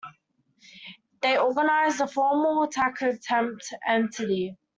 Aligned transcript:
They 1.21 1.37
organized 1.37 1.99
the 1.99 2.07
formal, 2.07 2.65
tax-exempt 2.65 3.71
entity. 3.87 4.57